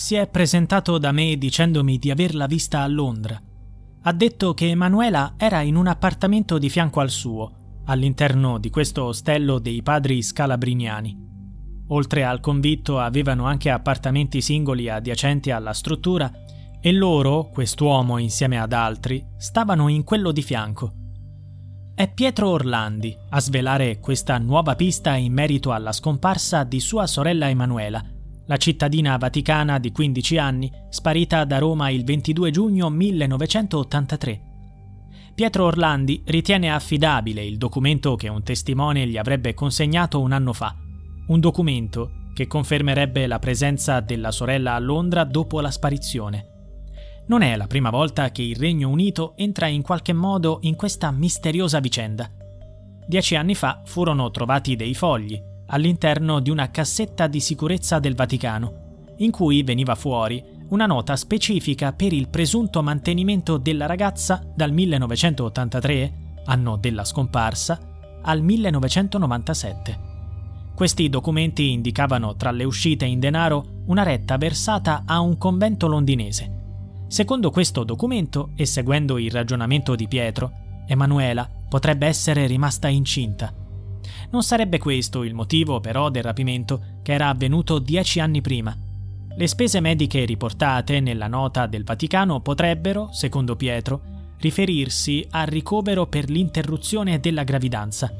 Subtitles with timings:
[0.00, 3.38] si è presentato da me dicendomi di averla vista a Londra.
[4.02, 9.04] Ha detto che Emanuela era in un appartamento di fianco al suo, all'interno di questo
[9.04, 11.28] ostello dei padri scalabriniani.
[11.88, 16.32] Oltre al convitto avevano anche appartamenti singoli adiacenti alla struttura
[16.80, 20.94] e loro, quest'uomo insieme ad altri, stavano in quello di fianco.
[21.94, 27.50] È Pietro Orlandi a svelare questa nuova pista in merito alla scomparsa di sua sorella
[27.50, 28.02] Emanuela,
[28.50, 34.40] la cittadina vaticana di 15 anni, sparita da Roma il 22 giugno 1983.
[35.36, 40.74] Pietro Orlandi ritiene affidabile il documento che un testimone gli avrebbe consegnato un anno fa,
[41.28, 46.46] un documento che confermerebbe la presenza della sorella a Londra dopo la sparizione.
[47.28, 51.12] Non è la prima volta che il Regno Unito entra in qualche modo in questa
[51.12, 52.28] misteriosa vicenda.
[53.06, 59.14] Dieci anni fa furono trovati dei fogli all'interno di una cassetta di sicurezza del Vaticano,
[59.16, 66.12] in cui veniva fuori una nota specifica per il presunto mantenimento della ragazza dal 1983,
[66.44, 67.78] anno della scomparsa,
[68.22, 70.08] al 1997.
[70.74, 76.58] Questi documenti indicavano tra le uscite in denaro una retta versata a un convento londinese
[77.10, 80.52] Secondo questo documento e seguendo il ragionamento di Pietro,
[80.86, 83.52] Emanuela potrebbe essere rimasta incinta.
[84.30, 88.76] Non sarebbe questo il motivo però del rapimento che era avvenuto dieci anni prima.
[89.36, 94.00] Le spese mediche riportate nella nota del Vaticano potrebbero, secondo Pietro,
[94.38, 98.12] riferirsi al ricovero per l'interruzione della gravidanza.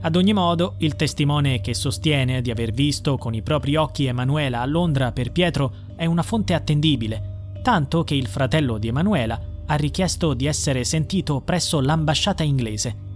[0.00, 4.60] Ad ogni modo, il testimone che sostiene di aver visto con i propri occhi Emanuela
[4.60, 7.36] a Londra per Pietro è una fonte attendibile
[7.68, 13.07] tanto che il fratello di Emanuela ha richiesto di essere sentito presso l'ambasciata inglese.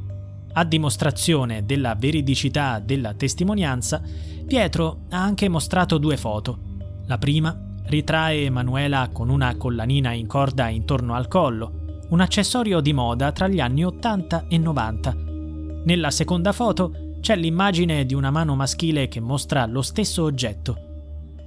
[0.55, 4.03] A dimostrazione della veridicità della testimonianza,
[4.47, 6.59] Pietro ha anche mostrato due foto.
[7.07, 12.93] La prima ritrae Emanuela con una collanina in corda intorno al collo, un accessorio di
[12.93, 15.17] moda tra gli anni 80 e 90.
[15.85, 20.77] Nella seconda foto c'è l'immagine di una mano maschile che mostra lo stesso oggetto.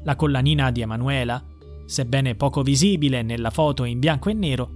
[0.03, 1.43] La collanina di Emanuela,
[1.85, 4.69] sebbene poco visibile nella foto in bianco e nero,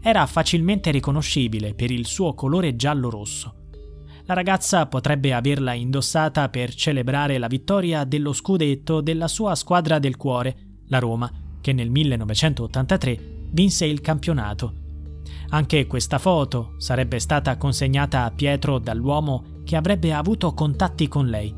[0.00, 3.56] era facilmente riconoscibile per il suo colore giallo-rosso.
[4.26, 10.16] La ragazza potrebbe averla indossata per celebrare la vittoria dello scudetto della sua squadra del
[10.16, 11.30] cuore, la Roma,
[11.60, 14.72] che nel 1983 vinse il campionato.
[15.50, 21.54] Anche questa foto sarebbe stata consegnata a Pietro dall'uomo che avrebbe avuto contatti con lei.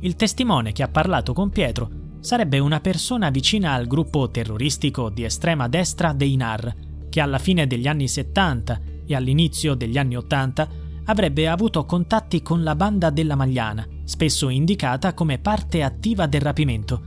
[0.00, 1.88] Il testimone che ha parlato con Pietro
[2.20, 6.74] sarebbe una persona vicina al gruppo terroristico di estrema destra dei NAR,
[7.08, 12.62] che alla fine degli anni 70 e all'inizio degli anni 80 avrebbe avuto contatti con
[12.62, 17.02] la banda della Magliana, spesso indicata come parte attiva del rapimento.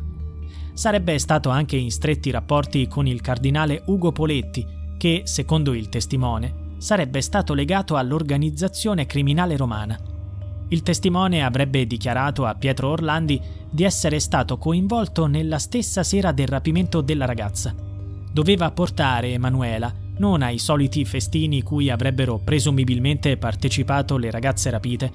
[0.74, 4.66] Sarebbe stato anche in stretti rapporti con il cardinale Ugo Poletti,
[4.98, 9.98] che, secondo il testimone, sarebbe stato legato all'organizzazione criminale romana.
[10.68, 13.40] Il testimone avrebbe dichiarato a Pietro Orlandi
[13.70, 17.74] di essere stato coinvolto nella stessa sera del rapimento della ragazza.
[18.32, 25.12] Doveva portare Emanuela non ai soliti festini cui avrebbero presumibilmente partecipato le ragazze rapite,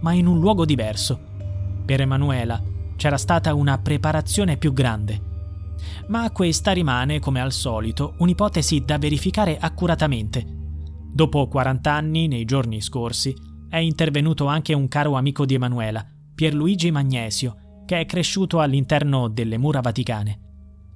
[0.00, 1.18] ma in un luogo diverso.
[1.84, 2.62] Per Emanuela
[2.96, 5.32] c'era stata una preparazione più grande.
[6.08, 10.44] Ma questa rimane, come al solito, un'ipotesi da verificare accuratamente.
[11.12, 13.34] Dopo 40 anni, nei giorni scorsi,
[13.68, 19.58] è intervenuto anche un caro amico di Emanuela, Pierluigi Magnesio, che è cresciuto all'interno delle
[19.58, 20.43] mura vaticane.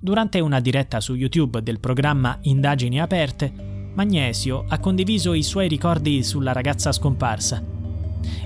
[0.00, 3.53] Durante una diretta su YouTube del programma Indagini aperte,
[3.94, 7.60] Magnesio ha condiviso i suoi ricordi sulla ragazza scomparsa.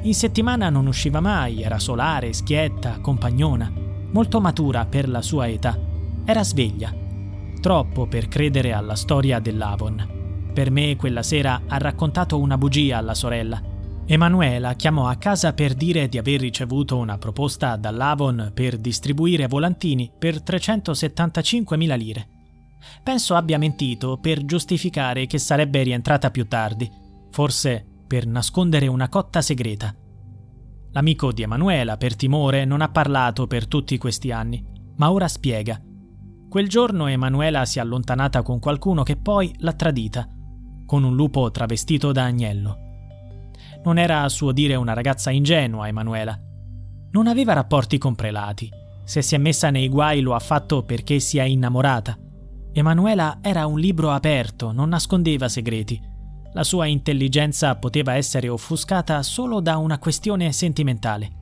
[0.03, 3.71] In settimana non usciva mai, era solare, schietta, compagnona,
[4.13, 5.79] molto matura per la sua età.
[6.25, 6.91] Era sveglia.
[7.61, 10.51] Troppo per credere alla storia dell'Avon.
[10.55, 13.72] Per me quella sera ha raccontato una bugia alla sorella
[14.13, 20.13] Emanuela chiamò a casa per dire di aver ricevuto una proposta dall'Avon per distribuire volantini
[20.19, 22.29] per 375.000 lire.
[23.03, 26.91] Penso abbia mentito per giustificare che sarebbe rientrata più tardi,
[27.31, 29.97] forse per nascondere una cotta segreta.
[30.91, 34.63] L'amico di Emanuela, per timore, non ha parlato per tutti questi anni,
[34.97, 35.81] ma ora spiega.
[36.51, 40.29] Quel giorno Emanuela si è allontanata con qualcuno che poi l'ha tradita,
[40.85, 42.91] con un lupo travestito da agnello.
[43.85, 46.39] Non era a suo dire una ragazza ingenua, Emanuela.
[47.11, 48.71] Non aveva rapporti con prelati.
[49.05, 52.17] Se si è messa nei guai lo ha fatto perché si è innamorata.
[52.73, 56.01] Emanuela era un libro aperto, non nascondeva segreti.
[56.55, 61.41] La sua intelligenza poteva essere offuscata solo da una questione sentimentale.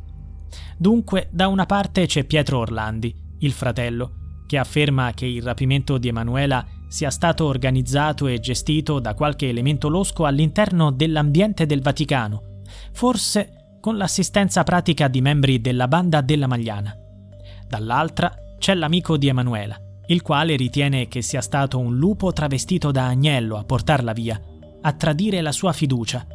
[0.78, 6.08] Dunque, da una parte c'è Pietro Orlandi, il fratello, che afferma che il rapimento di
[6.08, 13.76] Emanuela sia stato organizzato e gestito da qualche elemento losco all'interno dell'ambiente del Vaticano, forse
[13.80, 16.92] con l'assistenza pratica di membri della banda della Magliana.
[17.68, 23.06] Dall'altra c'è l'amico di Emanuela, il quale ritiene che sia stato un lupo travestito da
[23.06, 24.40] agnello a portarla via,
[24.80, 26.26] a tradire la sua fiducia,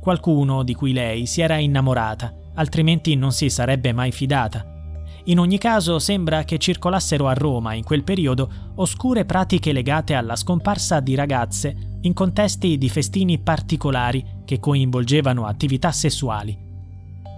[0.00, 4.73] qualcuno di cui lei si era innamorata, altrimenti non si sarebbe mai fidata.
[5.26, 10.36] In ogni caso sembra che circolassero a Roma in quel periodo oscure pratiche legate alla
[10.36, 16.54] scomparsa di ragazze in contesti di festini particolari che coinvolgevano attività sessuali.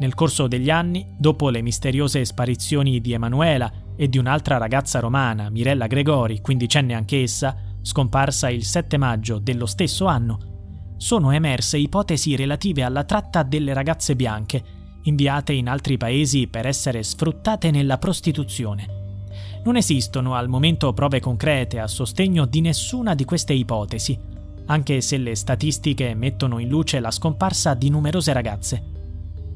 [0.01, 5.49] Nel corso degli anni, dopo le misteriose sparizioni di Emanuela e di un'altra ragazza romana,
[5.49, 12.83] Mirella Gregori, quindicenne anch'essa, scomparsa il 7 maggio dello stesso anno, sono emerse ipotesi relative
[12.83, 14.65] alla tratta delle ragazze bianche,
[15.07, 19.05] inviate in altri paesi per essere sfruttate nella prostituzione.
[19.65, 24.17] Non esistono al momento prove concrete a sostegno di nessuna di queste ipotesi,
[24.67, 28.83] anche se le statistiche mettono in luce la scomparsa di numerose ragazze.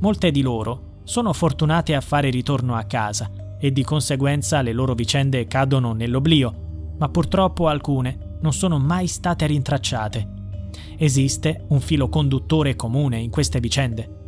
[0.00, 4.94] Molte di loro sono fortunate a fare ritorno a casa e di conseguenza le loro
[4.94, 10.38] vicende cadono nell'oblio, ma purtroppo alcune non sono mai state rintracciate.
[10.96, 14.19] Esiste un filo conduttore comune in queste vicende.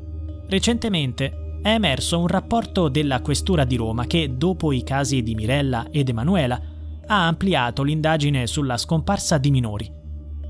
[0.52, 5.88] Recentemente è emerso un rapporto della Questura di Roma che, dopo i casi di Mirella
[5.90, 6.60] ed Emanuela,
[7.06, 9.90] ha ampliato l'indagine sulla scomparsa di minori.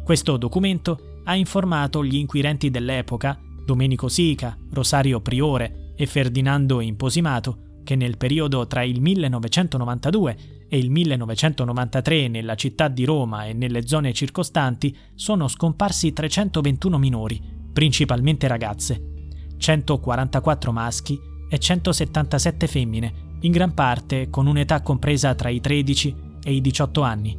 [0.03, 7.95] Questo documento ha informato gli inquirenti dell'epoca Domenico Sica, Rosario Priore e Ferdinando Imposimato, che
[7.95, 10.37] nel periodo tra il 1992
[10.69, 17.41] e il 1993 nella città di Roma e nelle zone circostanti sono scomparsi 321 minori,
[17.73, 19.12] principalmente ragazze,
[19.63, 23.13] 144 maschi e 177 femmine,
[23.43, 27.39] in gran parte con un'età compresa tra i 13 e i 18 anni.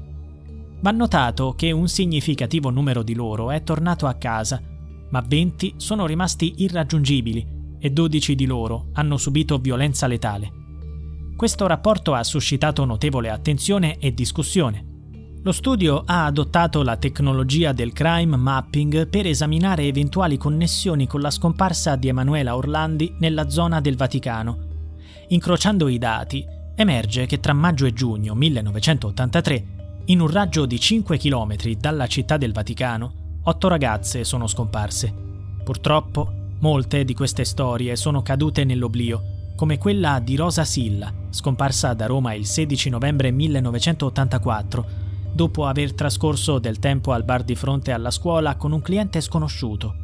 [0.79, 4.61] Va notato che un significativo numero di loro è tornato a casa
[5.13, 10.51] ma 20 sono rimasti irraggiungibili e 12 di loro hanno subito violenza letale.
[11.35, 14.92] Questo rapporto ha suscitato notevole attenzione e discussione.
[15.45, 21.29] Lo studio ha adottato la tecnologia del crime mapping per esaminare eventuali connessioni con la
[21.29, 24.57] scomparsa di Emanuela Orlandi nella zona del Vaticano.
[25.27, 26.45] Incrociando i dati,
[26.75, 29.65] emerge che tra maggio e giugno 1983,
[30.05, 35.13] in un raggio di 5 km dalla città del Vaticano, otto ragazze sono scomparse.
[35.61, 42.05] Purtroppo, molte di queste storie sono cadute nell'oblio, come quella di Rosa Silla, scomparsa da
[42.05, 45.02] Roma il 16 novembre 1984,
[45.33, 49.95] dopo aver trascorso del tempo al bar di fronte alla scuola con un cliente sconosciuto.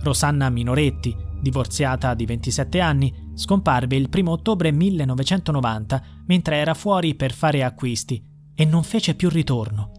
[0.00, 7.32] Rosanna Minoretti, divorziata di 27 anni, scomparve il 1 ottobre 1990 mentre era fuori per
[7.32, 8.22] fare acquisti
[8.54, 9.90] e non fece più ritorno.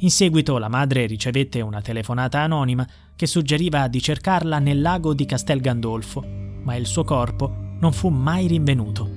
[0.00, 2.86] In seguito la madre ricevette una telefonata anonima
[3.16, 6.24] che suggeriva di cercarla nel lago di Castel Gandolfo,
[6.64, 9.11] ma il suo corpo non fu mai rinvenuto.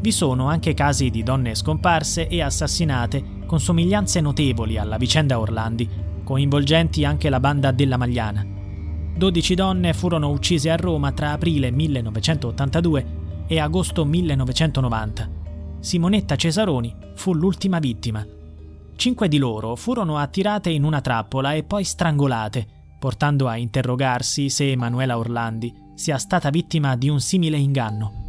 [0.00, 5.88] Vi sono anche casi di donne scomparse e assassinate con somiglianze notevoli alla vicenda Orlandi,
[6.24, 8.44] coinvolgenti anche la banda della Magliana.
[9.16, 13.06] 12 donne furono uccise a Roma tra aprile 1982
[13.46, 15.30] e agosto 1990.
[15.80, 18.26] Simonetta Cesaroni fu l'ultima vittima.
[18.96, 22.66] Cinque di loro furono attirate in una trappola e poi strangolate,
[22.98, 28.25] portando a interrogarsi se Emanuela Orlandi sia stata vittima di un simile inganno.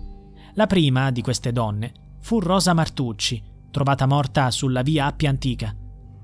[0.57, 5.71] La prima di queste donne fu Rosa Martucci, trovata morta sulla via Appia Antica.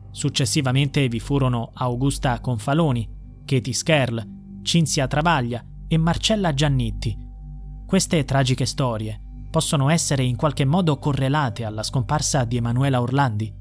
[0.09, 3.07] Successivamente vi furono Augusta Confaloni,
[3.45, 4.27] Katie Skerl,
[4.63, 7.15] Cinzia Travaglia e Marcella Giannitti.
[7.85, 9.21] Queste tragiche storie
[9.51, 13.53] possono essere in qualche modo correlate alla scomparsa di Emanuela Orlandi.